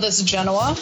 This 0.00 0.18
is 0.20 0.24
Genoa, 0.24 0.74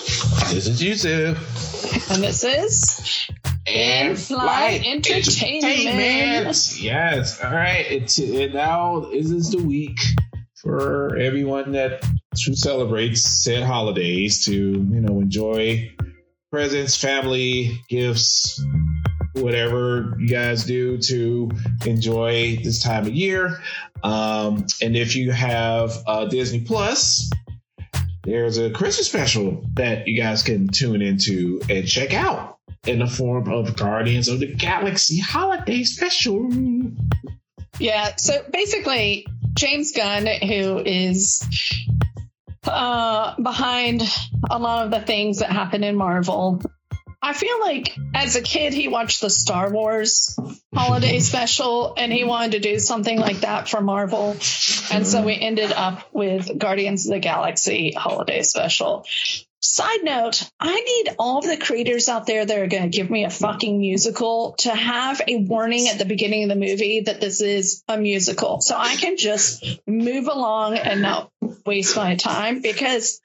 This 0.52 0.66
is 0.68 0.82
Yusuf. 0.82 2.10
and 2.10 2.22
this 2.22 2.44
is 2.44 3.28
In-Flight 3.66 4.82
Entertainment. 4.86 6.80
Yes. 6.80 7.42
All 7.42 7.50
right. 7.52 7.84
It's 7.90 8.18
it 8.18 8.54
now 8.54 9.10
is 9.10 9.30
this 9.30 9.50
the 9.50 9.62
week 9.62 9.98
for 10.62 11.16
everyone 11.16 11.73
that 11.73 12.04
who 12.46 12.54
celebrates 12.54 13.23
said 13.42 13.64
holidays 13.64 14.45
to 14.46 14.52
you 14.52 15.00
know 15.00 15.20
enjoy 15.20 15.92
presents, 16.50 16.96
family, 16.96 17.80
gifts, 17.88 18.62
whatever 19.34 20.14
you 20.18 20.28
guys 20.28 20.64
do 20.64 20.96
to 20.98 21.50
enjoy 21.87 22.56
this 22.62 22.82
time 22.82 23.06
of 23.06 23.12
year. 23.12 23.60
Um, 24.02 24.66
and 24.80 24.96
if 24.96 25.16
you 25.16 25.32
have 25.32 25.92
uh, 26.06 26.24
Disney 26.26 26.60
Plus, 26.60 27.28
there's 28.28 28.59
a 28.59 28.70
Christmas 28.70 29.06
special 29.06 29.64
that 29.74 30.06
you 30.06 30.20
guys 30.20 30.42
can 30.42 30.68
tune 30.68 31.00
into 31.00 31.62
and 31.70 31.88
check 31.88 32.12
out 32.12 32.59
in 32.87 32.98
the 32.98 33.06
form 33.06 33.51
of 33.51 33.74
Guardians 33.74 34.28
of 34.28 34.41
the 34.41 34.54
Galaxy 34.54 35.18
Holiday 35.18 35.82
Special. 35.84 36.51
Yeah, 37.79 38.16
so 38.16 38.45
basically, 38.52 39.26
James 39.54 39.93
Gunn, 39.93 40.26
who 40.26 40.79
is 40.79 41.43
uh, 42.65 43.34
behind 43.40 44.02
a 44.51 44.59
lot 44.59 44.84
of 44.84 44.90
the 44.90 45.01
things 45.01 45.38
that 45.38 45.51
happen 45.51 45.82
in 45.82 45.96
Marvel, 45.96 46.60
I 47.21 47.33
feel 47.33 47.61
like 47.61 47.97
as 48.15 48.37
a 48.37 48.43
kid, 48.43 48.73
he 48.73 48.88
watched 48.88 49.21
the 49.21 49.30
Star 49.30 49.71
Wars 49.71 50.38
holiday 50.74 51.19
special 51.19 51.95
and 51.97 52.13
he 52.13 52.24
wanted 52.24 52.52
to 52.52 52.61
do 52.61 52.79
something 52.79 53.19
like 53.19 53.41
that 53.41 53.69
for 53.69 53.80
Marvel. 53.80 54.37
And 54.93 55.07
so 55.07 55.23
we 55.23 55.35
ended 55.35 55.73
up 55.73 56.09
with 56.13 56.57
Guardians 56.57 57.07
of 57.07 57.15
the 57.15 57.19
Galaxy 57.19 57.93
holiday 57.93 58.43
special. 58.43 59.05
Side 59.61 60.05
note, 60.05 60.49
I 60.61 60.80
need 60.80 61.16
all 61.19 61.41
the 61.41 61.57
creators 61.57 62.09
out 62.09 62.27
there 62.27 62.46
that 62.46 62.59
are 62.59 62.69
going 62.69 62.85
to 62.85 62.96
give 62.96 63.11
me 63.11 63.24
a 63.24 63.30
fucking 63.30 63.79
musical 63.79 64.53
to 64.61 64.71
have 64.71 65.21
a 65.27 65.39
warning 65.39 65.89
at 65.89 65.99
the 65.99 66.05
beginning 66.05 66.44
of 66.44 66.49
the 66.49 66.55
movie 66.55 67.00
that 67.00 67.21
this 67.21 67.41
is 67.41 67.83
a 67.89 67.99
musical. 67.99 68.61
So 68.61 68.77
I 68.78 68.94
can 68.94 69.16
just 69.16 69.65
move 69.87 70.28
along 70.28 70.78
and 70.78 71.03
not 71.03 71.33
waste 71.66 71.97
my 71.97 72.15
time 72.15 72.62
because 72.62 73.21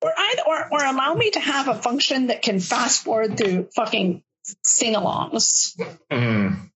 or 0.00 0.12
either 0.16 0.42
or, 0.46 0.68
or 0.72 0.84
allow 0.84 1.14
me 1.14 1.30
to 1.30 1.40
have 1.40 1.68
a 1.68 1.74
function 1.74 2.28
that 2.28 2.42
can 2.42 2.60
fast 2.60 3.04
forward 3.04 3.36
through 3.36 3.68
fucking 3.74 4.22
sing-alongs. 4.62 5.76
Mm. 6.10 6.70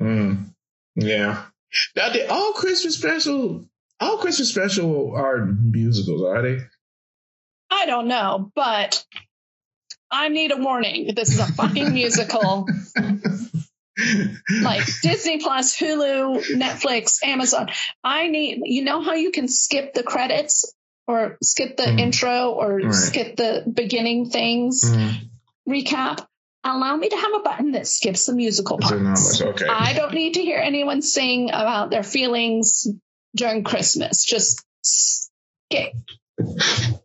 Mm. 0.00 0.54
Yeah. 0.96 1.44
Now, 1.96 2.12
did 2.12 2.30
all 2.30 2.52
Christmas 2.52 2.96
special, 2.96 3.64
all 4.00 4.18
Christmas 4.18 4.48
special 4.48 5.14
are 5.14 5.44
musicals, 5.44 6.22
are 6.22 6.42
they? 6.42 6.58
I 7.70 7.86
don't 7.86 8.08
know, 8.08 8.50
but 8.54 9.04
I 10.10 10.28
need 10.28 10.52
a 10.52 10.56
warning. 10.56 11.14
This 11.14 11.32
is 11.32 11.40
a 11.40 11.52
fucking 11.52 11.92
musical. 11.92 12.66
Like 14.62 14.86
Disney 15.02 15.38
Plus, 15.38 15.76
Hulu, 15.76 16.54
Netflix, 16.54 17.18
Amazon. 17.24 17.68
I 18.04 18.28
need, 18.28 18.60
you 18.64 18.84
know 18.84 19.02
how 19.02 19.14
you 19.14 19.32
can 19.32 19.48
skip 19.48 19.92
the 19.92 20.04
credits 20.04 20.72
or 21.08 21.38
skip 21.42 21.76
the 21.78 21.84
Mhm. 21.84 21.98
intro 22.00 22.50
or 22.50 22.76
Right. 22.80 22.94
skip 22.94 23.34
the 23.36 23.64
beginning 23.72 24.28
things, 24.30 24.84
Mm. 24.84 25.30
recap? 25.68 26.24
Allow 26.64 26.96
me 26.96 27.08
to 27.08 27.16
have 27.16 27.32
a 27.34 27.38
button 27.40 27.72
that 27.72 27.86
skips 27.86 28.26
the 28.26 28.34
musical 28.34 28.78
parts. 28.78 29.40
Okay. 29.40 29.66
I 29.66 29.94
don't 29.94 30.12
need 30.12 30.34
to 30.34 30.42
hear 30.42 30.58
anyone 30.58 31.00
sing 31.02 31.48
about 31.50 31.90
their 31.90 32.02
feelings 32.02 32.86
during 33.34 33.64
Christmas. 33.64 34.24
Just 34.24 34.64
skip. 34.82 35.94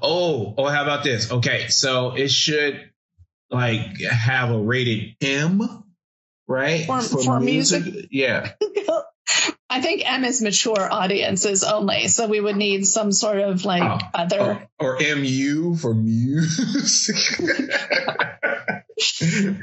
Oh, 0.00 0.54
oh, 0.56 0.66
how 0.68 0.82
about 0.82 1.04
this? 1.04 1.30
Okay, 1.30 1.68
so 1.68 2.14
it 2.16 2.30
should 2.30 2.88
like 3.50 4.00
have 4.00 4.50
a 4.50 4.58
rated 4.58 5.14
M, 5.20 5.84
right? 6.48 6.86
For- 6.86 7.02
for 7.02 7.38
music? 7.38 8.06
Yeah. 8.10 8.52
I 9.72 9.80
think 9.80 10.02
M 10.04 10.24
is 10.24 10.42
mature 10.42 10.86
audiences 10.92 11.64
only, 11.64 12.08
so 12.08 12.26
we 12.28 12.40
would 12.40 12.56
need 12.56 12.86
some 12.86 13.10
sort 13.10 13.38
of 13.38 13.64
like 13.64 13.82
Oh, 13.82 13.98
other. 14.14 14.68
Or, 14.78 14.96
or 14.96 14.98
MU 15.16 15.76
for 15.76 15.94
music. 15.94 17.16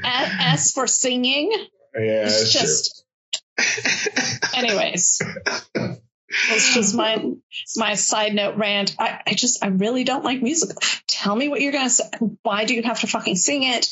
A- 0.04 0.42
S 0.52 0.72
for 0.72 0.86
singing. 0.86 1.50
yeah, 1.94 2.24
It's 2.26 2.52
that's 2.52 2.52
just, 2.52 3.04
anyways. 4.56 5.20
It's 6.50 6.74
just 6.74 6.94
my 6.94 7.24
my 7.76 7.94
side 7.94 8.34
note 8.34 8.56
rant. 8.56 8.94
I, 8.98 9.20
I 9.26 9.34
just 9.34 9.64
I 9.64 9.68
really 9.68 10.04
don't 10.04 10.24
like 10.24 10.42
music. 10.42 10.76
Tell 11.08 11.34
me 11.34 11.48
what 11.48 11.60
you're 11.60 11.72
gonna 11.72 11.90
say. 11.90 12.04
Why 12.42 12.64
do 12.64 12.74
you 12.74 12.82
have 12.84 13.00
to 13.00 13.06
fucking 13.06 13.36
sing 13.36 13.62
it? 13.64 13.86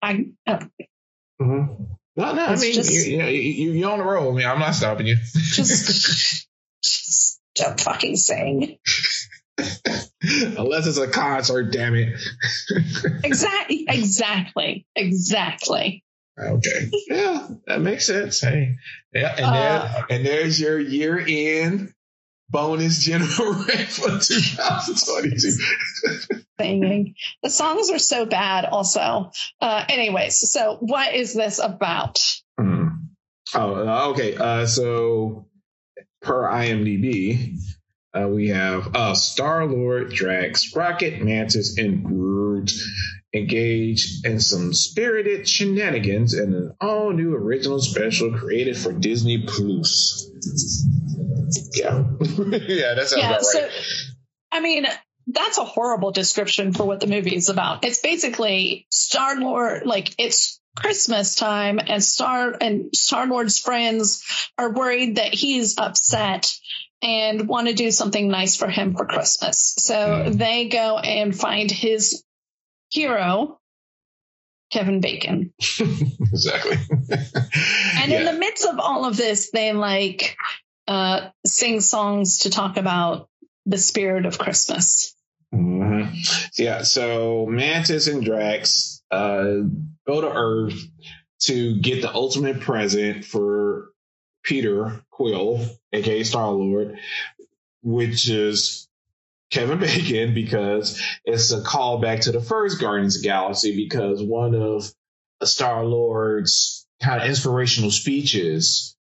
I 0.00 0.26
uh, 0.46 0.64
true. 1.38 1.88
No, 2.16 2.34
no, 2.34 2.44
I 2.46 2.56
mean, 2.56 2.74
just- 2.74 3.06
you, 3.06 3.22
you, 3.22 3.40
you, 3.40 3.72
you're 3.72 3.90
on 3.90 3.98
the 3.98 4.04
roll. 4.04 4.32
I 4.32 4.36
mean, 4.36 4.46
I'm 4.46 4.58
not 4.58 4.74
stopping 4.74 5.06
you. 5.06 5.16
just 5.16 6.46
just 6.82 7.40
don't 7.54 7.80
fucking 7.80 8.16
sing. 8.16 8.78
Unless 10.24 10.86
it's 10.86 10.98
a 10.98 11.08
concert, 11.08 11.72
damn 11.72 11.94
it. 11.94 12.14
Exactly. 13.24 13.86
Exactly. 13.88 14.86
Exactly. 14.96 16.04
Okay. 16.38 16.90
Yeah, 17.08 17.48
that 17.66 17.80
makes 17.80 18.06
sense. 18.06 18.40
Hey. 18.40 18.76
Yeah, 19.12 19.34
and 19.36 19.44
Uh, 19.46 19.52
there 19.52 20.06
and 20.10 20.26
there's 20.26 20.60
your 20.60 20.78
year 20.80 21.18
end 21.26 21.92
bonus 22.52 22.98
general 22.98 23.52
rate 23.68 23.88
for 23.88 24.18
2022. 24.20 25.50
Singing. 26.60 27.14
The 27.42 27.50
songs 27.50 27.90
are 27.90 27.98
so 27.98 28.26
bad. 28.26 28.66
Also. 28.66 29.32
Uh, 29.60 29.84
anyways, 29.88 30.38
so 30.52 30.76
what 30.80 31.14
is 31.14 31.34
this 31.34 31.58
about? 31.58 32.20
Hmm. 32.58 32.88
Oh, 33.54 33.74
uh, 33.74 34.08
okay. 34.10 34.36
Uh, 34.36 34.66
so 34.66 35.46
per 36.20 36.44
IMDb, 36.44 37.58
uh, 38.14 38.28
we 38.28 38.48
have 38.48 38.94
uh, 38.94 39.14
Star 39.14 39.66
Lord, 39.66 40.12
Drax, 40.12 40.76
Rocket, 40.76 41.22
Mantis, 41.22 41.78
and 41.78 42.04
Groot 42.04 42.70
engage 43.34 44.20
in 44.24 44.40
some 44.40 44.74
spirited 44.74 45.48
shenanigans 45.48 46.34
in 46.34 46.52
an 46.52 46.74
all 46.80 47.12
new 47.12 47.34
original 47.34 47.80
special 47.80 48.32
created 48.32 48.76
for 48.76 48.92
Disney 48.92 49.44
Plus. 49.46 50.28
Yeah, 51.74 52.04
yeah, 52.20 52.94
that 52.94 53.06
sounds 53.08 53.12
yeah. 53.22 53.30
about 53.30 53.42
So, 53.44 53.60
right. 53.60 53.70
I 54.52 54.60
mean, 54.60 54.86
that's 55.26 55.58
a 55.58 55.64
horrible 55.64 56.10
description 56.10 56.72
for 56.72 56.84
what 56.84 57.00
the 57.00 57.06
movie 57.06 57.34
is 57.34 57.48
about. 57.48 57.84
It's 57.84 58.00
basically 58.00 58.86
Star 58.90 59.36
Lord, 59.36 59.86
like 59.86 60.14
it's 60.18 60.60
Christmas 60.76 61.34
time, 61.36 61.78
and 61.86 62.02
Star 62.02 62.56
and 62.60 62.94
Star 62.94 63.26
Lord's 63.26 63.58
friends 63.58 64.22
are 64.58 64.72
worried 64.72 65.16
that 65.16 65.34
he's 65.34 65.78
upset 65.78 66.52
and 67.02 67.48
want 67.48 67.68
to 67.68 67.74
do 67.74 67.90
something 67.90 68.28
nice 68.28 68.56
for 68.56 68.68
him 68.68 68.94
for 68.94 69.06
Christmas. 69.06 69.74
So 69.78 70.24
Hmm. 70.26 70.32
they 70.32 70.68
go 70.68 70.98
and 70.98 71.36
find 71.38 71.70
his 71.70 72.22
hero, 72.90 73.58
Kevin 74.70 75.00
Bacon. 75.00 75.52
exactly. 75.58 76.76
And 78.02 78.12
in 78.12 78.24
the 78.24 78.32
midst 78.32 78.64
of 78.64 78.78
all 78.80 79.04
of 79.04 79.16
this, 79.16 79.50
they 79.50 79.72
like 79.72 80.36
uh, 80.92 81.30
sing 81.46 81.80
songs 81.80 82.38
to 82.40 82.50
talk 82.50 82.76
about 82.76 83.30
the 83.64 83.78
spirit 83.78 84.26
of 84.26 84.38
Christmas. 84.38 85.16
hmm 85.50 86.02
Yeah, 86.58 86.82
so 86.82 87.46
Mantis 87.46 88.08
and 88.08 88.22
Drax 88.22 89.02
uh, 89.10 89.62
go 90.06 90.20
to 90.20 90.30
Earth 90.30 90.78
to 91.44 91.80
get 91.80 92.02
the 92.02 92.12
ultimate 92.12 92.60
present 92.60 93.24
for 93.24 93.88
Peter 94.44 95.02
Quill, 95.10 95.64
aka 95.94 96.24
Star 96.24 96.50
Lord, 96.50 96.98
which 97.82 98.28
is 98.28 98.86
Kevin 99.50 99.78
Bacon, 99.80 100.34
because 100.34 101.00
it's 101.24 101.52
a 101.52 101.62
callback 101.62 102.24
to 102.24 102.32
the 102.32 102.42
first 102.42 102.78
Guardians 102.78 103.16
of 103.16 103.22
Galaxy, 103.22 103.74
because 103.76 104.22
one 104.22 104.54
of 104.54 104.92
Star 105.42 105.86
Lord's 105.86 106.86
kind 107.00 107.22
of 107.22 107.28
inspirational 107.28 107.90
speeches 107.90 108.94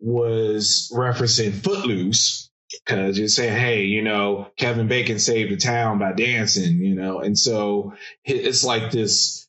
was 0.00 0.92
referencing 0.94 1.52
Footloose 1.52 2.50
because 2.70 3.18
you're 3.18 3.28
saying, 3.28 3.56
hey, 3.56 3.84
you 3.84 4.02
know, 4.02 4.48
Kevin 4.56 4.88
Bacon 4.88 5.18
saved 5.18 5.50
the 5.50 5.56
town 5.56 5.98
by 5.98 6.12
dancing, 6.12 6.78
you 6.78 6.94
know, 6.94 7.20
and 7.20 7.38
so 7.38 7.94
it's 8.24 8.64
like 8.64 8.90
this 8.90 9.48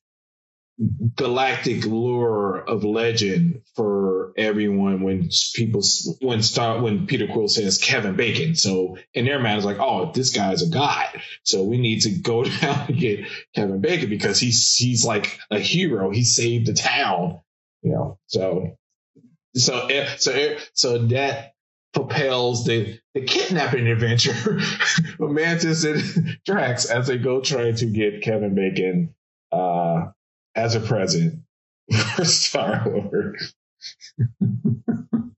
galactic 1.15 1.86
lure 1.86 2.57
of 2.57 2.83
legend 2.83 3.62
for 3.75 4.33
everyone 4.38 5.03
when 5.03 5.30
people 5.53 5.83
when 6.21 6.42
start 6.42 6.81
when 6.81 7.06
Peter 7.06 7.27
Quill 7.27 7.48
says 7.48 7.77
Kevin 7.77 8.15
Bacon. 8.15 8.56
So 8.56 8.98
in 9.13 9.25
their 9.25 9.39
mind, 9.39 9.57
it's 9.57 9.65
like, 9.65 9.80
oh, 9.80 10.12
this 10.12 10.31
guy's 10.31 10.63
a 10.63 10.69
god, 10.69 11.07
so 11.44 11.63
we 11.63 11.77
need 11.77 12.01
to 12.01 12.09
go 12.09 12.44
down 12.62 12.86
and 12.88 12.98
get 12.98 13.27
Kevin 13.53 13.81
Bacon 13.81 14.09
because 14.09 14.39
he's 14.39 14.75
he's 14.75 15.06
like 15.06 15.38
a 15.51 15.59
hero. 15.59 16.09
He 16.09 16.24
saved 16.24 16.68
the 16.68 16.74
town, 16.74 17.42
you 17.83 17.92
know. 17.92 18.18
So 18.27 18.77
so 19.56 19.88
eh, 19.88 20.07
so 20.18 20.31
eh, 20.31 20.59
so 20.74 20.98
that 21.07 21.53
propels 21.94 22.65
the, 22.65 23.00
the 23.13 23.21
kidnapping 23.21 23.88
adventure 23.88 24.59
of 25.19 25.31
Mantis 25.31 25.83
and 25.83 26.38
Drax 26.45 26.86
as 26.86 27.07
they 27.07 27.18
go 27.18 27.42
try 27.42 27.71
to 27.71 27.86
get 27.86 28.21
Kevin 28.21 28.56
Bacon 28.56 29.13
uh, 29.51 30.12
as 30.56 30.75
a 30.75 30.80
present 30.80 31.44
for 32.15 32.25
Star 32.25 32.83
Lord. 32.88 33.38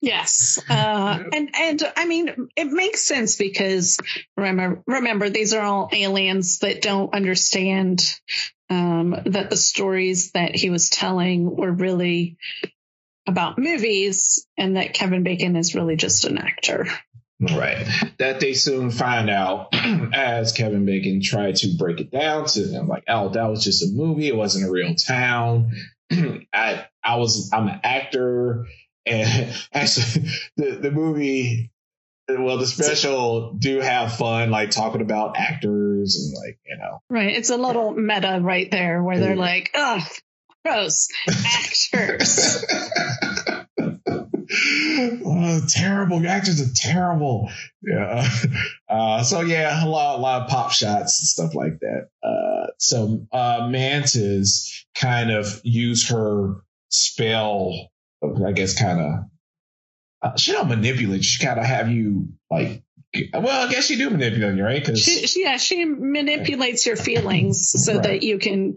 Yes, 0.01 0.61
uh, 0.69 1.23
and 1.33 1.49
and 1.55 1.81
I 1.95 2.05
mean 2.05 2.49
it 2.57 2.65
makes 2.65 3.03
sense 3.03 3.37
because 3.37 3.97
remember 4.35 4.83
remember 4.85 5.29
these 5.29 5.53
are 5.53 5.63
all 5.63 5.89
aliens 5.93 6.59
that 6.59 6.81
don't 6.81 7.13
understand 7.13 8.05
um, 8.69 9.15
that 9.27 9.49
the 9.49 9.55
stories 9.55 10.31
that 10.31 10.55
he 10.55 10.69
was 10.69 10.89
telling 10.89 11.55
were 11.55 11.71
really 11.71 12.37
about 13.27 13.57
movies, 13.57 14.47
and 14.57 14.77
that 14.77 14.93
Kevin 14.93 15.23
Bacon 15.23 15.55
is 15.55 15.75
really 15.75 15.95
just 15.95 16.25
an 16.25 16.37
actor. 16.37 16.87
Right. 17.39 17.85
That 18.19 18.39
they 18.39 18.53
soon 18.53 18.91
find 18.91 19.29
out 19.29 19.73
as 20.13 20.53
Kevin 20.53 20.85
Bacon 20.85 21.21
tried 21.21 21.57
to 21.57 21.75
break 21.77 21.99
it 21.99 22.11
down 22.11 22.45
to 22.45 22.65
them, 22.65 22.87
like, 22.87 23.03
oh, 23.07 23.29
that 23.29 23.49
was 23.49 23.63
just 23.63 23.83
a 23.83 23.87
movie. 23.93 24.27
It 24.27 24.35
wasn't 24.35 24.67
a 24.67 24.71
real 24.71 24.95
town. 24.95 25.71
I 26.53 26.85
I 27.03 27.17
was 27.17 27.51
I'm 27.53 27.67
an 27.67 27.79
actor 27.83 28.67
and 29.05 29.53
actually, 29.73 30.29
the 30.55 30.77
the 30.77 30.91
movie, 30.91 31.71
well, 32.29 32.57
the 32.57 32.65
special 32.65 33.51
do 33.53 33.81
have 33.81 34.15
fun, 34.15 34.49
like 34.49 34.71
talking 34.71 35.01
about 35.01 35.37
actors 35.37 36.15
and 36.15 36.33
like 36.41 36.57
you 36.65 36.77
know, 36.77 37.01
right? 37.09 37.35
It's 37.35 37.49
a 37.49 37.57
little 37.57 37.93
meta 37.93 38.39
right 38.41 38.71
there, 38.71 39.03
where 39.03 39.19
they're 39.19 39.31
mm-hmm. 39.31 39.39
like, 39.39 39.71
"Oh, 39.75 39.99
gross 40.63 41.07
actors." 41.27 42.65
oh, 45.25 45.61
terrible 45.67 46.25
actors 46.27 46.61
are 46.61 46.73
terrible. 46.75 47.49
Yeah. 47.81 48.27
Uh, 48.89 49.23
so 49.23 49.41
yeah, 49.41 49.83
a 49.83 49.89
lot, 49.89 50.19
a 50.19 50.21
lot 50.21 50.43
of 50.43 50.49
pop 50.49 50.71
shots 50.71 51.19
and 51.19 51.27
stuff 51.27 51.55
like 51.55 51.79
that. 51.79 52.09
Uh, 52.23 52.67
so 52.77 53.25
uh, 53.31 53.67
Mantis 53.69 54.85
kind 54.95 55.31
of 55.31 55.59
use 55.63 56.09
her 56.09 56.61
spell 56.89 57.89
I 58.45 58.51
guess 58.51 58.79
kind 58.79 58.99
of 58.99 59.23
uh, 60.21 60.37
she 60.37 60.53
don't 60.53 60.69
manipulate. 60.69 61.25
She 61.25 61.45
kind 61.45 61.59
of 61.59 61.65
have 61.65 61.91
you 61.91 62.29
like. 62.49 62.81
Well, 63.33 63.67
I 63.67 63.71
guess 63.71 63.85
she 63.85 63.97
do 63.97 64.09
manipulate 64.09 64.55
you, 64.55 64.63
right? 64.63 64.83
Because 64.83 64.99
she, 64.99 65.43
yeah, 65.43 65.57
she 65.57 65.85
manipulates 65.85 66.85
your 66.85 66.95
feelings 66.95 67.69
so 67.69 67.93
right. 67.93 68.03
that 68.03 68.23
you 68.23 68.39
can 68.39 68.75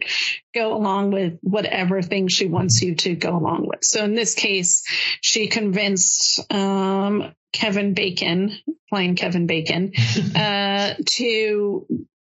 go 0.55 0.75
along 0.75 1.11
with 1.11 1.38
whatever 1.41 2.03
thing 2.03 2.29
she 2.29 2.47
wants 2.47 2.83
you 2.83 2.97
to 2.97 3.15
go 3.15 3.37
along 3.37 3.67
with. 3.67 3.83
So 3.83 4.05
in 4.05 4.15
this 4.15 4.35
case, 4.35 4.85
she 5.23 5.47
convinced 5.47 6.41
um, 6.53 7.35
Kevin 7.53 7.94
Bacon, 7.94 8.59
playing 8.91 9.17
Kevin 9.17 9.47
Bacon, 9.47 9.93
uh, 10.37 10.94
to 11.12 11.87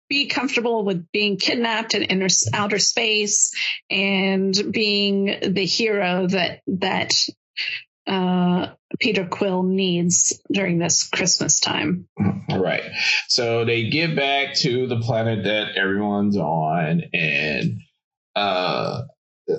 be 0.08 0.26
comfortable 0.26 0.84
with 0.84 1.10
being 1.12 1.38
kidnapped 1.38 1.94
in 1.94 2.02
inner, 2.02 2.28
outer 2.52 2.78
space 2.78 3.54
and 3.88 4.54
being 4.72 5.38
the 5.42 5.64
hero 5.64 6.26
that 6.26 6.60
that 6.66 7.12
uh, 8.06 8.68
Peter 8.98 9.26
Quill 9.26 9.62
needs 9.62 10.40
during 10.50 10.78
this 10.78 11.08
Christmas 11.08 11.60
time. 11.60 12.08
Right. 12.50 12.82
So 13.28 13.64
they 13.64 13.90
get 13.90 14.16
back 14.16 14.54
to 14.56 14.86
the 14.86 15.00
planet 15.00 15.44
that 15.44 15.76
everyone's 15.76 16.36
on, 16.36 17.04
and 17.12 17.80
uh, 18.34 19.02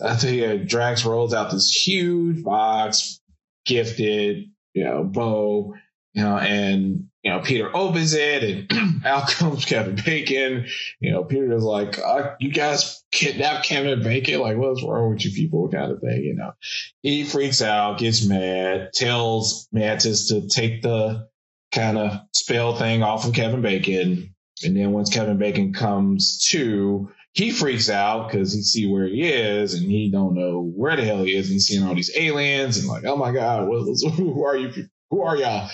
I 0.03 0.15
think 0.15 0.43
uh, 0.43 0.65
Drax 0.65 1.05
rolls 1.05 1.33
out 1.33 1.51
this 1.51 1.71
huge 1.71 2.43
box, 2.43 3.19
gifted, 3.65 4.45
you 4.73 4.83
know, 4.83 5.03
bow, 5.03 5.73
you 6.13 6.23
know, 6.23 6.37
and 6.37 7.09
you 7.23 7.31
know, 7.31 7.39
Peter 7.39 7.75
opens 7.75 8.13
it 8.13 8.43
and 8.43 9.05
out 9.05 9.29
comes 9.29 9.63
Kevin 9.63 9.95
Bacon. 9.95 10.65
You 10.99 11.11
know, 11.11 11.23
Peter 11.23 11.53
is 11.53 11.63
like, 11.63 11.97
uh, 11.97 12.35
you 12.39 12.51
guys 12.51 13.01
kidnapped 13.11 13.65
Kevin 13.65 14.03
Bacon? 14.03 14.41
Like, 14.41 14.57
what's 14.57 14.83
wrong 14.83 15.11
with 15.13 15.23
you 15.23 15.31
people? 15.31 15.69
Kind 15.69 15.91
of 15.91 16.01
thing, 16.01 16.21
you 16.23 16.35
know. 16.35 16.53
He 17.01 17.23
freaks 17.23 17.61
out, 17.61 17.97
gets 17.97 18.25
mad, 18.25 18.91
tells 18.93 19.69
Mantis 19.71 20.27
to 20.29 20.47
take 20.49 20.81
the 20.81 21.29
kind 21.71 21.97
of 21.97 22.19
spell 22.33 22.75
thing 22.75 23.03
off 23.03 23.25
of 23.25 23.33
Kevin 23.33 23.61
Bacon. 23.61 24.35
And 24.63 24.75
then 24.75 24.91
once 24.91 25.09
Kevin 25.09 25.37
Bacon 25.37 25.73
comes 25.73 26.45
to, 26.49 27.09
he 27.31 27.51
freaks 27.51 27.89
out 27.89 28.27
because 28.27 28.53
he 28.53 28.61
see 28.61 28.85
where 28.85 29.07
he 29.07 29.23
is 29.23 29.75
and 29.75 29.89
he 29.89 30.11
don't 30.11 30.35
know 30.35 30.61
where 30.61 30.97
the 30.97 31.05
hell 31.05 31.23
he 31.23 31.35
is. 31.35 31.47
And 31.47 31.53
he's 31.53 31.67
seeing 31.67 31.83
all 31.83 31.95
these 31.95 32.15
aliens 32.17 32.77
and 32.77 32.87
like, 32.87 33.05
oh 33.05 33.15
my 33.15 33.31
God, 33.31 33.67
what, 33.67 33.85
who 34.13 34.45
are 34.45 34.57
you? 34.57 34.87
Who 35.09 35.21
are 35.21 35.37
y'all? 35.37 35.69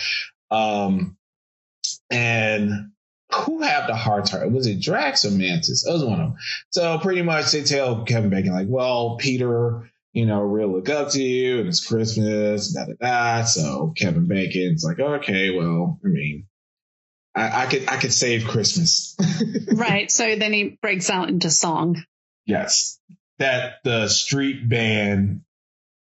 Um, 0.51 1.17
and 2.09 2.91
who 3.31 3.61
had 3.61 3.87
the 3.87 3.95
heart 3.95 4.29
heart? 4.29 4.51
Was 4.51 4.67
it 4.67 4.81
Drax 4.81 5.25
or 5.25 5.31
Mantis? 5.31 5.85
It 5.85 5.91
was 5.91 6.03
one 6.03 6.19
of 6.19 6.29
them. 6.29 6.37
So 6.71 6.97
pretty 6.99 7.21
much 7.21 7.51
they 7.51 7.63
tell 7.63 8.03
Kevin 8.03 8.29
Bacon 8.29 8.53
like, 8.53 8.67
well, 8.69 9.17
Peter, 9.17 9.89
you 10.13 10.25
know, 10.25 10.41
real 10.41 10.69
look 10.69 10.89
up 10.89 11.11
to 11.11 11.21
you 11.21 11.59
and 11.59 11.67
it's 11.67 11.85
Christmas, 11.85 12.73
da 12.73 12.85
da 12.85 12.93
da. 12.99 13.43
So 13.45 13.93
Kevin 13.95 14.27
Bacon's 14.27 14.83
like, 14.83 14.99
okay, 14.99 15.51
well, 15.51 15.99
I 16.03 16.07
mean, 16.07 16.47
I, 17.35 17.63
I 17.63 17.65
could 17.67 17.87
I 17.87 17.97
could 17.97 18.13
save 18.13 18.45
Christmas. 18.47 19.15
right. 19.73 20.09
So 20.09 20.35
then 20.35 20.51
he 20.51 20.79
breaks 20.81 21.09
out 21.09 21.29
into 21.29 21.51
song. 21.51 22.03
Yes. 22.45 22.99
That 23.37 23.75
the 23.83 24.07
street 24.07 24.67
band 24.67 25.41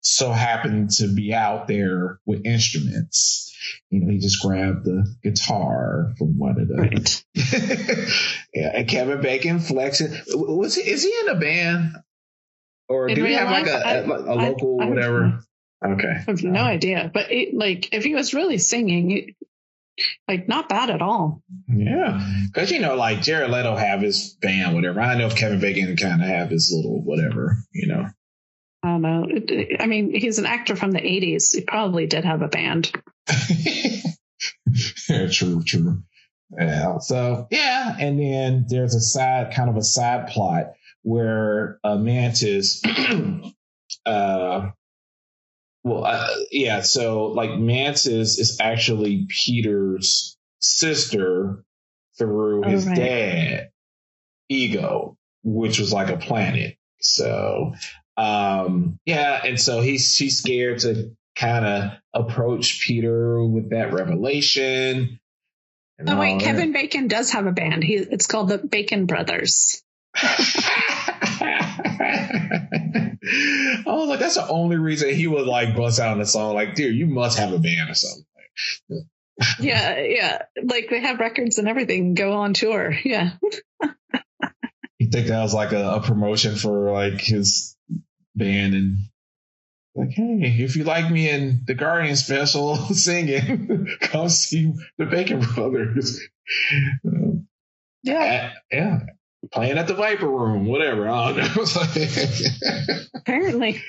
so 0.02 0.32
happened 0.32 0.90
to 0.94 1.08
be 1.08 1.34
out 1.34 1.68
there 1.68 2.20
with 2.26 2.46
instruments 2.46 3.51
you 3.90 4.02
know, 4.02 4.12
he 4.12 4.20
just 4.20 4.42
grabbed 4.42 4.86
the 4.86 5.06
guitar 5.24 6.14
from 6.18 6.38
one 6.38 6.60
of 6.60 6.68
the. 6.68 6.76
Right. 6.76 7.26
yeah, 8.54 8.72
and 8.74 8.88
Kevin 8.88 9.22
Bacon 9.22 9.60
flexing. 9.60 10.14
Was 10.34 10.76
he? 10.76 10.90
Is 10.90 11.04
he 11.04 11.16
in 11.22 11.30
a 11.30 11.40
band? 11.40 11.96
Or 12.90 13.08
in 13.08 13.16
do 13.16 13.24
we 13.24 13.34
have 13.34 13.50
life, 13.50 13.66
like 13.66 13.74
a, 13.74 13.88
I, 13.88 13.94
a, 13.94 14.06
a 14.06 14.36
local 14.36 14.80
I, 14.82 14.86
I, 14.86 14.90
whatever? 14.90 15.44
Okay, 15.84 16.14
I 16.16 16.24
have 16.28 16.44
no 16.44 16.62
idea. 16.62 17.10
But 17.14 17.32
it, 17.32 17.54
like, 17.54 17.94
if 17.94 18.04
he 18.04 18.14
was 18.14 18.34
really 18.34 18.58
singing, 18.58 19.12
it, 19.12 19.36
like 20.28 20.48
not 20.48 20.70
bad 20.70 20.90
at 20.90 21.02
all. 21.02 21.42
Yeah, 21.68 22.26
because 22.48 22.72
you 22.72 22.80
know, 22.80 22.96
like 22.96 23.22
Jared 23.22 23.52
Leto 23.52 23.76
have 23.76 24.02
his 24.02 24.36
band, 24.42 24.76
whatever. 24.76 25.00
I 25.00 25.18
know 25.18 25.28
if 25.28 25.36
Kevin 25.36 25.60
Bacon 25.60 25.96
kind 25.96 26.22
of 26.22 26.28
have 26.28 26.50
his 26.50 26.72
little 26.76 27.02
whatever, 27.02 27.58
you 27.74 27.88
know. 27.88 28.08
I 28.84 28.88
don't 28.88 29.02
know. 29.02 29.28
I 29.80 29.86
mean, 29.86 30.12
he's 30.14 30.40
an 30.40 30.46
actor 30.46 30.76
from 30.76 30.92
the 30.92 31.00
'80s. 31.00 31.54
He 31.54 31.62
probably 31.62 32.08
did 32.08 32.26
have 32.26 32.42
a 32.42 32.48
band. 32.48 32.92
yeah, 35.08 35.28
true, 35.32 35.64
true. 35.64 36.04
Yeah. 36.58 36.98
So 37.00 37.48
yeah, 37.52 37.96
and 38.00 38.20
then 38.20 38.66
there's 38.68 38.96
a 38.96 39.02
side, 39.02 39.54
kind 39.54 39.70
of 39.70 39.78
a 39.78 39.84
side 39.84 40.28
plot 40.28 40.74
where 41.04 41.80
uh, 41.84 41.98
Mantis, 41.98 42.82
uh, 44.06 44.70
well, 45.84 46.06
uh, 46.06 46.28
yeah. 46.52 46.82
So 46.82 47.28
like 47.28 47.60
Mantis 47.60 48.40
is 48.40 48.58
actually 48.60 49.28
Peter's 49.30 50.38
sister 50.60 51.64
through 52.18 52.66
oh, 52.66 52.70
his 52.70 52.88
right. 52.88 52.98
dad, 52.98 53.70
Ego, 54.50 55.18
which 55.44 55.80
was 55.80 55.94
like 55.94 56.10
a 56.10 56.18
planet. 56.18 56.78
So 57.00 57.74
um, 58.22 59.00
yeah, 59.06 59.42
and 59.44 59.60
so 59.60 59.82
he's 59.82 60.14
she's 60.14 60.38
scared 60.38 60.80
to 60.80 61.16
kind 61.36 61.66
of 61.66 61.92
approach 62.14 62.82
Peter 62.86 63.44
with 63.44 63.72
that 63.72 63.94
revelation. 63.94 65.20
Oh 66.06 66.20
wait, 66.20 66.40
Kevin 66.40 66.72
Bacon 66.72 67.08
does 67.08 67.32
have 67.32 67.48
a 67.48 67.52
band. 67.52 67.84
He 67.84 67.96
it's 67.96 68.28
called 68.28 68.50
the 68.50 68.60
Bacon 68.60 69.08
Brothers. 69.08 69.82
I 70.14 70.38
was 73.86 74.10
like, 74.10 74.20
that's 74.20 74.36
the 74.36 74.48
only 74.48 74.78
reason 74.78 75.14
he 75.14 75.28
would 75.28 75.48
like 75.48 75.76
bust 75.76 76.00
out 76.00 76.14
in 76.14 76.20
the 76.20 76.26
song. 76.26 76.54
Like, 76.54 76.76
dude, 76.76 76.96
you 76.96 77.08
must 77.08 77.40
have 77.40 77.54
a 77.54 77.60
band 77.60 77.90
or 77.90 77.96
something. 77.96 78.26
yeah, 79.60 80.00
yeah. 80.00 80.42
Like 80.64 80.90
they 80.90 81.00
have 81.00 81.20
records 81.20 81.58
and 81.58 81.68
everything. 81.68 82.14
Go 82.14 82.34
on 82.34 82.54
tour. 82.54 82.94
Yeah. 83.04 83.32
you 85.00 85.10
think 85.10 85.28
that 85.28 85.42
was 85.42 85.54
like 85.54 85.72
a, 85.72 85.96
a 85.96 86.02
promotion 86.02 86.56
for 86.56 86.92
like 86.92 87.22
his 87.22 87.76
band 88.36 88.74
and 88.74 88.98
like, 89.96 90.12
hey, 90.12 90.40
if 90.60 90.76
you 90.76 90.86
like 90.86 91.12
me 91.12 91.30
in 91.30 91.64
the 91.66 91.74
Guardian 91.74 92.16
special 92.16 92.76
singing, 92.94 93.88
come 94.00 94.30
see 94.30 94.74
the 94.98 95.06
Bacon 95.06 95.42
Brothers. 95.42 96.22
Um, 97.06 97.48
yeah. 98.04 98.54
yeah. 98.72 99.00
Playing 99.52 99.78
at 99.78 99.88
the 99.88 99.96
Viper 99.96 100.30
Room, 100.30 100.66
whatever. 100.66 101.10
I 101.10 101.34
don't 101.34 101.56
know. 101.56 103.00
Apparently. 103.16 103.82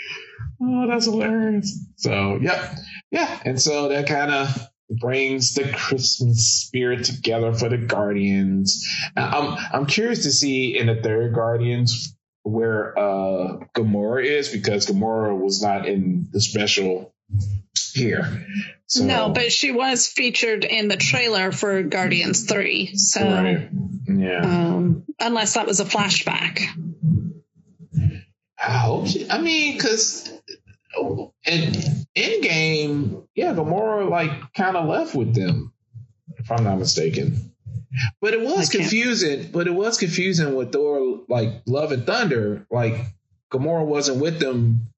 Oh, 0.61 0.87
that's 0.89 1.05
hilarious. 1.05 1.87
So, 1.97 2.39
yep. 2.41 2.77
Yeah. 3.11 3.41
And 3.45 3.61
so 3.61 3.89
that 3.89 4.09
kind 4.09 4.33
of 4.33 4.69
brings 4.91 5.55
the 5.55 5.71
Christmas 5.73 6.65
spirit 6.65 7.05
together 7.05 7.53
for 7.53 7.69
the 7.69 7.79
Guardians. 7.79 8.87
I'm, 9.17 9.57
I'm 9.73 9.87
curious 9.87 10.25
to 10.25 10.33
see 10.33 10.77
in 10.79 10.87
the 10.87 11.01
third 11.01 11.35
Guardians 11.35 12.17
where 12.43 12.99
uh 12.99 13.59
Gamora 13.75 14.25
is 14.25 14.49
because 14.49 14.87
Gamora 14.87 15.39
was 15.39 15.63
not 15.63 15.87
in 15.87 16.29
the 16.31 16.41
special 16.41 17.15
here. 17.93 18.47
So, 18.87 19.05
no, 19.05 19.31
but 19.31 19.53
she 19.53 19.71
was 19.73 20.07
featured 20.07 20.65
in 20.65 20.89
the 20.89 20.97
trailer 20.97 21.53
for 21.53 21.83
Guardians 21.83 22.45
3. 22.45 22.97
So, 22.97 23.25
right. 23.25 23.69
yeah. 24.07 24.41
um, 24.41 25.05
unless 25.19 25.55
that 25.55 25.67
was 25.67 25.81
a 25.81 25.85
flashback. 25.85 26.61
I 28.59 28.73
hope. 28.73 29.07
She, 29.09 29.29
I 29.31 29.41
mean, 29.41 29.77
because 29.77 30.31
in 31.47 31.73
Endgame, 32.17 33.27
yeah, 33.35 33.55
Gamora 33.55 34.09
like 34.09 34.31
kind 34.55 34.77
of 34.77 34.89
left 34.89 35.15
with 35.15 35.35
them, 35.35 35.73
if 36.37 36.51
I'm 36.51 36.65
not 36.65 36.79
mistaken. 36.79 37.51
But 38.21 38.35
it 38.35 38.41
was 38.41 38.69
confusing. 38.71 39.51
But 39.53 39.67
it 39.67 39.75
was 39.75 39.99
confusing 39.99 40.55
with 40.55 40.73
Thor, 40.73 41.21
like 41.29 41.63
Love 41.67 41.93
and 41.93 42.07
Thunder. 42.07 42.67
Like 42.71 42.95
Gamora 43.51 43.85
wasn't 43.85 44.19
with 44.21 44.39
them 44.39 44.89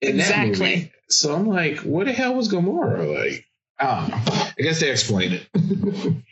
in 0.00 0.16
Exactly. 0.20 0.52
that 0.52 0.58
movie. 0.58 0.92
So 1.08 1.34
I'm 1.34 1.46
like, 1.46 1.78
what 1.78 2.06
the 2.06 2.12
hell 2.12 2.34
was 2.34 2.52
Gamora 2.52 3.14
like? 3.14 3.46
I 3.78 4.00
don't 4.00 4.10
know. 4.10 4.16
I 4.26 4.62
guess 4.62 4.80
they 4.80 4.90
explained 4.90 5.40
it. 5.54 6.22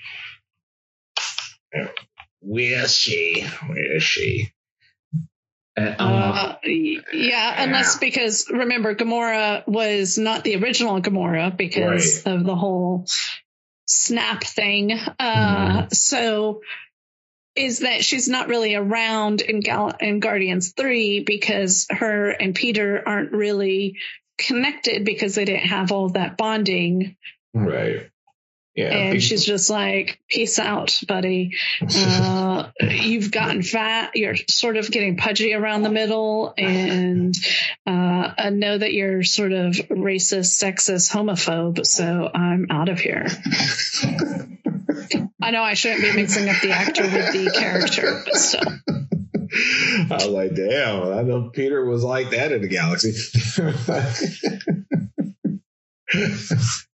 Where 2.40 2.84
is 2.84 2.94
she? 2.94 3.44
Where 3.66 3.96
is 3.96 4.02
she? 4.02 4.52
Uh, 5.76 6.56
yeah, 6.64 7.62
unless 7.62 7.98
because 7.98 8.50
remember, 8.50 8.94
Gamora 8.96 9.66
was 9.68 10.18
not 10.18 10.42
the 10.42 10.56
original 10.56 11.00
Gamora 11.00 11.56
because 11.56 12.24
of 12.24 12.44
the 12.44 12.56
whole 12.56 13.06
snap 13.88 14.44
thing. 14.44 14.92
Uh, 14.92 15.88
So 15.90 16.62
is 17.56 17.80
that 17.80 18.04
she's 18.04 18.28
not 18.28 18.48
really 18.48 18.74
around 18.76 19.40
in, 19.40 19.60
Gal- 19.60 19.96
in 20.00 20.20
Guardians 20.20 20.72
3 20.76 21.24
because 21.24 21.86
her 21.90 22.30
and 22.30 22.54
Peter 22.54 23.02
aren't 23.04 23.32
really 23.32 23.96
connected 24.38 25.04
because 25.04 25.34
they 25.34 25.44
didn't 25.44 25.66
have 25.66 25.90
all 25.90 26.10
that 26.10 26.36
bonding. 26.36 27.16
right. 27.54 28.08
Yeah. 28.78 28.92
and 28.92 29.12
people- 29.14 29.20
she's 29.20 29.44
just 29.44 29.70
like, 29.70 30.20
peace 30.28 30.58
out, 30.60 31.00
buddy. 31.06 31.56
Uh, 31.98 32.70
you've 32.80 33.30
gotten 33.30 33.62
fat. 33.62 34.10
You're 34.14 34.36
sort 34.48 34.76
of 34.76 34.90
getting 34.90 35.16
pudgy 35.16 35.54
around 35.54 35.82
the 35.82 35.90
middle. 35.90 36.52
And 36.56 37.34
uh, 37.86 38.32
I 38.38 38.50
know 38.50 38.76
that 38.78 38.92
you're 38.92 39.22
sort 39.22 39.52
of 39.52 39.74
racist, 39.90 40.62
sexist, 40.62 41.10
homophobe. 41.10 41.84
So 41.86 42.30
I'm 42.32 42.66
out 42.70 42.88
of 42.88 42.98
here. 43.00 43.26
I 45.42 45.50
know 45.50 45.62
I 45.62 45.74
shouldn't 45.74 46.02
be 46.02 46.12
mixing 46.12 46.48
up 46.48 46.60
the 46.60 46.70
actor 46.72 47.02
with 47.02 47.32
the 47.32 47.50
character, 47.56 48.22
but 48.24 48.36
still. 48.36 48.62
I 50.10 50.14
was 50.14 50.26
like, 50.26 50.54
damn, 50.54 51.12
I 51.12 51.22
know 51.22 51.50
Peter 51.50 51.84
was 51.84 52.02
like 52.04 52.30
that 52.30 52.52
in 52.52 52.62
the 52.62 52.68
galaxy. 52.68 53.12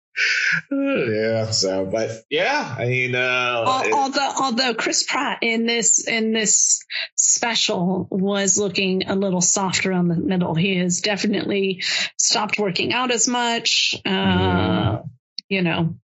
yeah, 0.97 1.51
so 1.51 1.85
but 1.85 2.09
yeah, 2.29 2.75
I 2.77 2.85
mean 2.85 3.15
uh 3.15 3.63
Al- 3.65 3.93
although 3.93 4.31
although 4.41 4.73
Chris 4.73 5.03
Pratt 5.03 5.39
in 5.41 5.65
this 5.65 6.07
in 6.07 6.33
this 6.33 6.83
special 7.15 8.07
was 8.11 8.57
looking 8.57 9.07
a 9.07 9.15
little 9.15 9.41
softer 9.41 9.91
on 9.93 10.07
the 10.07 10.15
middle, 10.15 10.55
he 10.55 10.77
has 10.77 11.01
definitely 11.01 11.83
stopped 12.17 12.59
working 12.59 12.93
out 12.93 13.11
as 13.11 13.27
much. 13.27 13.95
Uh, 14.05 14.09
Mm. 14.09 15.09
You 15.49 15.61
know, 15.61 15.95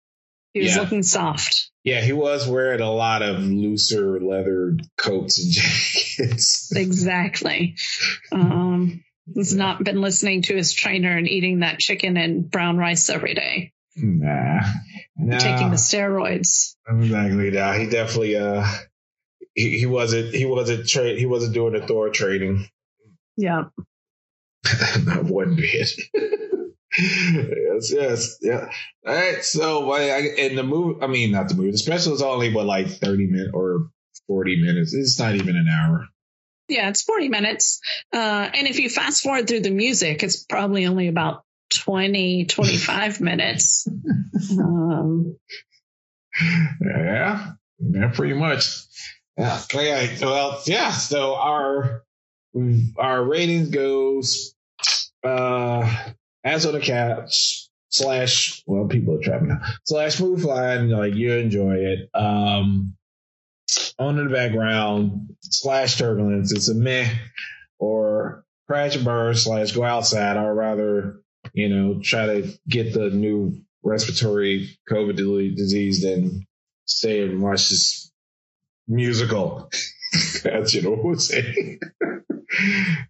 he 0.53 0.62
was 0.62 0.75
Yeah. 0.75 0.81
looking 0.81 1.01
soft. 1.03 1.72
yeah, 1.84 2.01
he 2.01 2.13
was 2.13 2.48
wearing 2.48 2.81
a 2.81 2.91
lot 2.91 3.22
of 3.22 3.39
looser 3.39 4.19
leather 4.19 4.77
coats 4.98 5.39
and 5.41 5.51
jackets. 6.27 6.72
Exactly. 6.75 7.75
Um, 8.31 9.03
he's 9.34 9.55
not 9.55 9.84
been 9.84 10.01
listening 10.01 10.41
to 10.43 10.55
his 10.55 10.74
trainer 10.74 11.17
and 11.17 11.27
eating 11.27 11.60
that 11.60 11.79
chicken 11.79 12.17
and 12.17 12.50
brown 12.51 12.77
rice 12.77 13.10
every 13.10 13.34
day, 13.34 13.72
Nah. 14.01 14.61
nah. 15.17 15.37
taking 15.37 15.69
the 15.69 15.77
steroids. 15.77 16.75
Exactly. 16.87 17.51
Nah, 17.51 17.73
he 17.73 17.87
definitely 17.87 18.35
uh 18.37 18.65
he, 19.53 19.79
he 19.79 19.85
wasn't 19.85 20.33
he 20.33 20.45
wasn't 20.45 20.87
tra- 20.87 21.15
he 21.15 21.25
wasn't 21.25 21.53
doing 21.53 21.73
the 21.73 21.85
Thor 21.85 22.09
training. 22.09 22.67
Yeah. 23.37 23.65
Not 25.03 25.25
one 25.25 25.55
bit. 25.55 25.89
yes, 26.97 27.93
yes, 27.93 28.37
yeah. 28.41 28.69
All 29.07 29.13
right. 29.13 29.43
So, 29.43 29.89
I, 29.91 30.01
I, 30.01 30.19
in 30.37 30.55
the 30.55 30.63
movie, 30.63 31.01
I 31.01 31.07
mean, 31.07 31.31
not 31.31 31.47
the 31.47 31.55
movie. 31.55 31.71
The 31.71 31.77
special 31.77 32.13
is 32.13 32.21
only 32.21 32.53
what 32.53 32.65
like 32.65 32.89
thirty 32.89 33.27
minutes 33.27 33.51
or 33.53 33.89
forty 34.27 34.61
minutes. 34.61 34.93
It's 34.93 35.17
not 35.17 35.35
even 35.35 35.55
an 35.55 35.67
hour. 35.69 36.07
Yeah, 36.69 36.89
it's 36.89 37.01
40 37.01 37.29
minutes. 37.29 37.81
Uh, 38.13 38.47
and 38.53 38.67
if 38.67 38.79
you 38.79 38.89
fast 38.89 39.23
forward 39.23 39.47
through 39.47 39.61
the 39.61 39.71
music, 39.71 40.21
it's 40.21 40.43
probably 40.43 40.85
only 40.85 41.07
about 41.07 41.43
20, 41.69 42.45
25 42.45 43.21
minutes. 43.21 43.88
Um, 44.51 45.38
Yeah, 46.81 47.51
yeah, 47.79 48.07
pretty 48.13 48.33
much. 48.33 48.65
Yeah. 49.38 49.59
Okay. 49.73 50.17
Well, 50.21 50.61
yeah. 50.65 50.91
So 50.91 51.35
our 51.35 52.03
our 52.97 53.23
ratings 53.23 53.69
goes 53.69 54.53
uh 55.23 56.11
as 56.43 56.65
on 56.65 56.73
the 56.73 56.79
couch 56.79 57.67
slash 57.89 58.63
well 58.65 58.88
people 58.88 59.15
are 59.15 59.21
trapping 59.21 59.49
now 59.49 59.61
slash 59.83 60.19
move 60.19 60.41
fine 60.41 60.89
like 60.89 61.13
you 61.13 61.33
enjoy 61.33 61.75
it 61.75 62.09
um 62.13 62.95
on 63.99 64.17
in 64.17 64.27
the 64.27 64.33
background 64.33 65.35
slash 65.41 65.97
turbulence 65.97 66.51
it's 66.51 66.69
a 66.69 66.73
meh 66.75 67.09
or 67.77 68.45
crash 68.67 68.95
and 68.95 69.05
burn 69.05 69.35
slash 69.35 69.73
go 69.73 69.83
outside 69.83 70.38
or 70.38 70.53
rather 70.53 71.21
you 71.53 71.69
know 71.69 71.99
try 72.03 72.25
to 72.25 72.51
get 72.67 72.93
the 72.93 73.09
new 73.09 73.61
respiratory 73.83 74.77
covid 74.89 75.15
disease 75.55 76.01
than 76.03 76.45
stay 76.85 77.23
and 77.23 77.41
watch 77.41 77.69
this 77.69 78.11
musical 78.87 79.69
that's 80.43 80.73
you 80.73 80.81
know 80.81 80.91
what 80.95 81.11
i'm 81.13 81.19
saying 81.19 81.79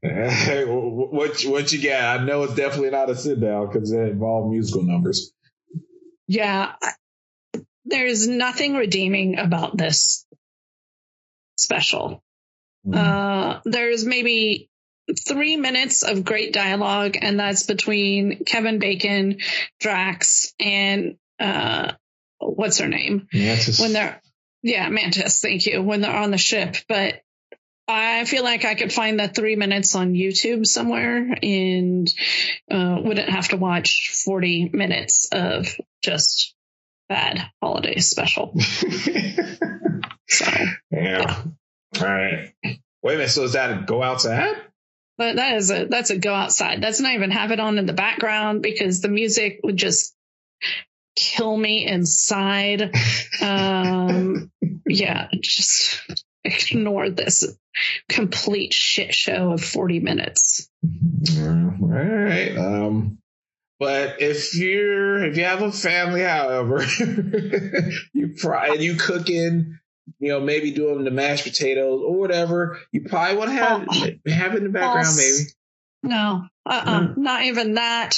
Hey, 0.01 0.65
what 0.65 1.41
what 1.45 1.71
you 1.71 1.81
got? 1.81 2.19
I 2.19 2.25
know 2.25 2.43
it's 2.43 2.55
definitely 2.55 2.89
not 2.89 3.09
a 3.09 3.15
sit 3.15 3.39
down 3.39 3.67
because 3.67 3.89
it 3.91 3.97
involved 3.97 4.51
musical 4.51 4.83
numbers. 4.83 5.31
yeah, 6.27 6.73
I- 6.81 6.93
there's 7.85 8.27
nothing 8.27 8.75
redeeming 8.75 9.39
about 9.39 9.77
this 9.77 10.25
special. 11.57 12.21
Uh, 12.91 13.61
there's 13.63 14.03
maybe 14.05 14.69
three 15.27 15.57
minutes 15.57 16.03
of 16.03 16.23
great 16.23 16.53
dialogue, 16.53 17.17
and 17.21 17.39
that's 17.39 17.63
between 17.63 18.43
Kevin 18.45 18.79
Bacon, 18.79 19.37
Drax, 19.79 20.53
and 20.59 21.17
uh, 21.39 21.93
what's 22.39 22.79
her 22.79 22.87
name? 22.87 23.27
Yeah, 23.31 23.55
just, 23.55 23.79
when 23.79 23.93
they're 23.93 24.21
yeah 24.61 24.89
mantis 24.89 25.39
thank 25.39 25.65
you 25.65 25.81
when 25.81 26.01
they're 26.01 26.13
on 26.13 26.31
the 26.31 26.37
ship 26.37 26.75
but 26.89 27.21
i 27.87 28.25
feel 28.25 28.43
like 28.43 28.65
i 28.65 28.75
could 28.75 28.91
find 28.91 29.21
that 29.21 29.33
three 29.33 29.55
minutes 29.55 29.95
on 29.95 30.11
youtube 30.11 30.65
somewhere 30.67 31.33
and 31.41 32.13
uh, 32.69 32.97
wouldn't 33.01 33.29
have 33.29 33.47
to 33.47 33.55
watch 33.55 34.11
40 34.25 34.71
minutes 34.73 35.29
of 35.31 35.73
just 36.03 36.53
bad 37.07 37.49
holiday 37.61 37.99
special 37.99 38.53
so 40.27 40.45
yeah. 40.91 41.43
All 41.99 42.05
right. 42.05 42.53
Wait 42.63 43.13
a 43.15 43.17
minute. 43.17 43.29
So 43.29 43.43
is 43.43 43.53
that 43.53 43.71
a 43.71 43.83
go 43.85 44.03
outside? 44.03 44.55
But 45.19 45.35
that 45.35 45.57
is 45.57 45.69
a 45.69 45.85
that's 45.85 46.11
a 46.11 46.17
go 46.17 46.33
outside. 46.33 46.81
That's 46.81 47.01
not 47.01 47.13
even 47.13 47.29
have 47.29 47.51
it 47.51 47.59
on 47.59 47.77
in 47.77 47.85
the 47.85 47.93
background 47.93 48.63
because 48.63 49.01
the 49.01 49.09
music 49.09 49.59
would 49.63 49.75
just 49.75 50.15
kill 51.15 51.55
me 51.55 51.85
inside. 51.85 52.95
Um 53.41 54.51
yeah 54.85 55.29
just 55.39 56.01
ignore 56.43 57.09
this 57.09 57.57
complete 58.09 58.73
shit 58.73 59.13
show 59.13 59.51
of 59.53 59.63
40 59.63 60.01
minutes. 60.01 60.69
All 61.37 61.77
right. 61.79 62.57
Um, 62.57 63.19
but 63.79 64.21
if 64.21 64.55
you're 64.55 65.23
if 65.23 65.37
you 65.37 65.45
have 65.45 65.61
a 65.61 65.71
family, 65.71 66.21
however, 66.21 66.83
you 68.13 68.35
probably 68.37 68.75
and 68.75 68.83
you 68.83 68.95
cooking, 68.95 69.79
you 70.19 70.29
know, 70.29 70.39
maybe 70.39 70.71
doing 70.71 71.03
the 71.03 71.11
mashed 71.11 71.43
potatoes 71.43 72.01
or 72.05 72.17
whatever, 72.17 72.79
you 72.91 73.01
probably 73.07 73.37
want 73.37 73.49
to 73.49 73.55
have 73.55 73.87
have 74.27 74.53
it 74.53 74.57
in 74.57 74.63
the 74.63 74.69
background, 74.69 75.05
False. 75.05 75.17
maybe. 75.17 75.49
no 76.13 76.45
uh-uh 76.65 77.13
not 77.17 77.43
even 77.43 77.73
that 77.73 78.15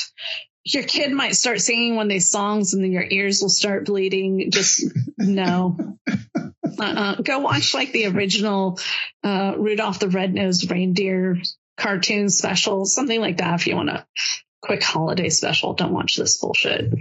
your 0.64 0.84
kid 0.84 1.12
might 1.12 1.36
start 1.36 1.60
singing 1.60 1.96
one 1.96 2.06
of 2.06 2.12
these 2.12 2.30
songs 2.30 2.74
and 2.74 2.84
then 2.84 2.92
your 2.92 3.06
ears 3.10 3.42
will 3.42 3.50
start 3.50 3.86
bleeding 3.86 4.52
just 4.52 4.86
no 5.18 5.98
uh-uh. 6.80 7.16
go 7.16 7.40
watch 7.40 7.74
like 7.74 7.92
the 7.92 8.06
original 8.06 8.80
uh 9.24 9.54
rudolph 9.58 10.00
the 10.00 10.10
red-nosed 10.10 10.70
reindeer 10.70 11.38
cartoon 11.78 12.30
special 12.30 12.86
something 12.86 13.20
like 13.20 13.38
that 13.38 13.60
if 13.60 13.66
you 13.66 13.76
want 13.76 13.90
a 13.90 14.06
quick 14.62 14.84
holiday 14.84 15.30
special 15.30 15.74
don't 15.74 15.94
watch 15.94 16.16
this 16.16 16.38
bullshit 16.38 16.94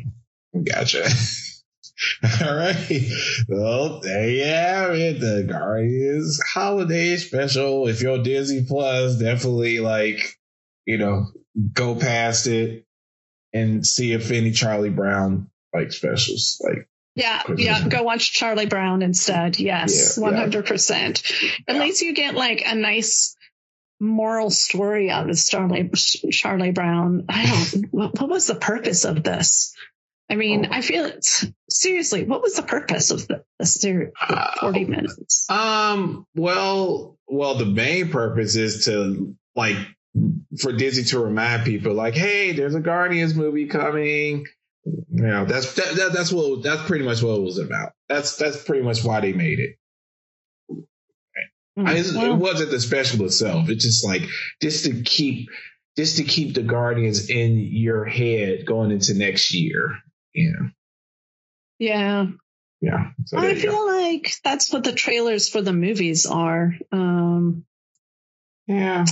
Gotcha. 0.64 1.04
All 2.42 2.56
right. 2.56 3.02
Well, 3.48 4.00
there 4.00 4.28
you 4.28 4.44
have 4.44 4.90
it. 4.94 5.20
The 5.20 5.46
Guardians 5.50 6.40
holiday 6.52 7.16
special. 7.16 7.88
If 7.88 8.02
you're 8.02 8.22
Disney 8.22 8.64
Plus, 8.64 9.18
definitely 9.18 9.80
like, 9.80 10.38
you 10.86 10.98
know, 10.98 11.26
go 11.72 11.94
past 11.94 12.46
it. 12.46 12.84
and 13.52 13.86
see 13.86 14.12
if 14.12 14.30
any 14.30 14.52
Charlie 14.52 14.90
Brown 14.90 15.50
like 15.74 15.92
specials 15.92 16.60
like 16.64 16.88
yeah, 17.16 17.42
yeah. 17.56 17.88
Go 17.88 18.04
watch 18.04 18.32
Charlie 18.32 18.66
Brown 18.66 19.02
instead. 19.02 19.58
Yes, 19.58 20.16
one 20.16 20.34
hundred 20.34 20.66
percent. 20.66 21.22
At 21.66 21.76
least 21.76 22.02
you 22.02 22.14
get 22.14 22.34
like 22.34 22.62
a 22.64 22.74
nice 22.74 23.36
moral 23.98 24.48
story 24.48 25.10
out 25.10 25.28
of 25.28 25.36
Charlie 25.36 25.90
Charlie 26.30 26.70
Brown. 26.70 27.26
I 27.28 27.46
don't. 27.46 27.92
what, 27.92 28.20
what 28.20 28.30
was 28.30 28.46
the 28.46 28.54
purpose 28.54 29.04
of 29.04 29.22
this? 29.24 29.74
I 30.30 30.36
mean, 30.36 30.66
oh. 30.66 30.68
I 30.70 30.80
feel 30.80 31.04
it's 31.06 31.44
seriously. 31.68 32.24
What 32.24 32.40
was 32.40 32.54
the 32.54 32.62
purpose 32.62 33.10
of 33.10 33.26
the, 33.26 33.42
the 33.58 33.66
series? 33.66 34.12
Forty 34.60 34.84
uh, 34.84 34.88
minutes. 34.88 35.46
Um. 35.50 36.26
Well. 36.34 37.18
Well, 37.32 37.54
the 37.54 37.66
main 37.66 38.08
purpose 38.08 38.56
is 38.56 38.86
to 38.86 39.36
like 39.54 39.76
for 40.60 40.72
Disney 40.72 41.04
to 41.04 41.20
remind 41.20 41.64
people, 41.64 41.94
like, 41.94 42.14
hey, 42.14 42.52
there's 42.52 42.74
a 42.74 42.80
Guardians 42.80 43.34
movie 43.34 43.66
coming. 43.66 44.46
You 44.84 45.22
know, 45.22 45.44
that's 45.44 45.74
that, 45.74 45.94
that, 45.96 46.12
that's 46.12 46.32
what 46.32 46.62
that's 46.62 46.82
pretty 46.82 47.04
much 47.04 47.22
what 47.22 47.36
it 47.36 47.42
was 47.42 47.58
about. 47.58 47.92
That's 48.08 48.36
that's 48.36 48.62
pretty 48.64 48.82
much 48.82 49.04
why 49.04 49.20
they 49.20 49.32
made 49.32 49.60
it. 49.60 49.76
Mm, 51.78 51.86
I, 51.86 51.94
it 51.96 52.36
wasn't 52.36 52.70
the 52.70 52.80
special 52.80 53.24
itself. 53.26 53.68
It's 53.68 53.84
just 53.84 54.04
like 54.04 54.22
just 54.60 54.86
to 54.86 55.02
keep 55.02 55.48
just 55.96 56.16
to 56.16 56.24
keep 56.24 56.54
the 56.54 56.62
Guardians 56.62 57.30
in 57.30 57.58
your 57.58 58.04
head 58.06 58.66
going 58.66 58.90
into 58.90 59.14
next 59.14 59.54
year. 59.54 59.98
Yeah. 60.34 60.68
Yeah. 61.78 62.26
Yeah. 62.80 63.10
So 63.26 63.38
I 63.38 63.54
feel 63.54 63.72
go. 63.72 63.86
like 63.86 64.32
that's 64.42 64.72
what 64.72 64.84
the 64.84 64.92
trailers 64.92 65.48
for 65.48 65.60
the 65.60 65.72
movies 65.72 66.26
are. 66.26 66.74
Um, 66.92 67.64
yeah. 68.66 69.04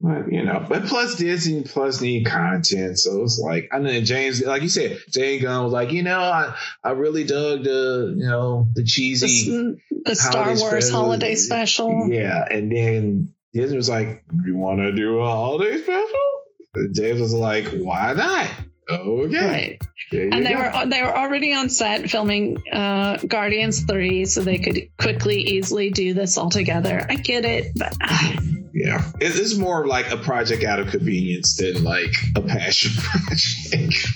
But 0.00 0.30
you 0.30 0.44
know, 0.44 0.66
but 0.68 0.84
plus 0.84 1.14
Disney 1.14 1.62
plus 1.62 2.02
need 2.02 2.26
content, 2.26 2.98
so 2.98 3.22
it's 3.22 3.38
like 3.38 3.70
I 3.72 3.78
know 3.78 4.00
James, 4.02 4.44
like 4.44 4.60
you 4.60 4.68
said, 4.68 4.98
James 5.08 5.42
Gunn 5.42 5.64
was 5.64 5.72
like, 5.72 5.92
you 5.92 6.02
know, 6.02 6.20
I 6.20 6.54
I 6.82 6.90
really 6.90 7.24
dug 7.24 7.64
the 7.64 8.14
you 8.14 8.26
know 8.26 8.68
the 8.74 8.84
cheesy 8.84 9.50
the, 9.50 9.78
the 10.04 10.14
Star 10.14 10.48
Wars 10.48 10.58
special. 10.58 10.90
holiday 10.90 11.34
special, 11.36 12.08
yeah, 12.10 12.44
and 12.50 12.70
then 12.70 13.34
Disney 13.54 13.78
was 13.78 13.88
like, 13.88 14.24
you 14.44 14.56
want 14.56 14.80
to 14.80 14.92
do 14.92 15.20
a 15.20 15.24
holiday 15.26 15.78
special? 15.78 16.42
And 16.74 16.94
James 16.94 17.20
was 17.20 17.32
like, 17.32 17.68
why 17.68 18.12
not? 18.12 18.50
Okay. 18.88 19.78
Right. 20.12 20.32
And 20.32 20.44
they 20.46 20.52
go. 20.52 20.58
were 20.58 20.86
they 20.86 21.02
were 21.02 21.16
already 21.16 21.54
on 21.54 21.68
set 21.70 22.10
filming 22.10 22.62
uh, 22.70 23.18
Guardians 23.26 23.84
three, 23.84 24.26
so 24.26 24.42
they 24.42 24.58
could 24.58 24.88
quickly, 24.98 25.40
easily 25.40 25.90
do 25.90 26.14
this 26.14 26.36
all 26.36 26.50
together. 26.50 27.04
I 27.08 27.16
get 27.16 27.44
it, 27.44 27.72
but. 27.76 27.96
Uh, 28.00 28.32
yeah, 28.74 29.10
it 29.20 29.34
is 29.36 29.58
more 29.58 29.86
like 29.86 30.10
a 30.10 30.16
project 30.16 30.64
out 30.64 30.80
of 30.80 30.88
convenience 30.88 31.56
than 31.56 31.82
like 31.82 32.14
a 32.36 32.42
passion 32.42 32.92
project. 33.02 34.06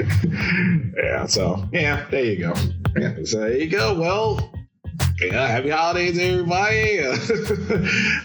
yeah, 0.96 1.26
so 1.26 1.68
yeah, 1.72 2.06
there 2.10 2.24
you 2.24 2.38
go. 2.38 2.54
Yeah, 2.96 3.16
so 3.24 3.40
there 3.40 3.56
you 3.56 3.68
go. 3.68 3.98
Well, 3.98 4.52
yeah, 5.20 5.46
happy 5.46 5.70
holidays, 5.70 6.18
everybody. 6.18 7.00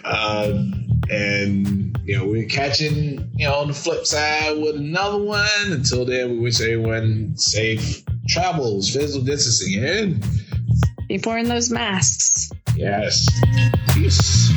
uh, 0.04 0.64
and 1.10 1.87
you 2.04 2.18
know, 2.18 2.26
we're 2.26 2.48
catching 2.48 3.30
you 3.36 3.48
know 3.48 3.56
on 3.56 3.68
the 3.68 3.74
flip 3.74 4.06
side 4.06 4.58
with 4.58 4.76
another 4.76 5.18
one. 5.18 5.48
Until 5.68 6.06
then, 6.06 6.32
we 6.32 6.40
wish 6.40 6.62
everyone 6.62 7.38
safe 7.38 8.04
travels, 8.28 8.90
physical 8.94 9.26
distancing, 9.26 9.84
and 9.84 10.26
be 11.08 11.20
wearing 11.26 11.48
those 11.48 11.72
masks. 11.72 12.52
Yes. 12.76 13.28
Peace. 13.94 14.52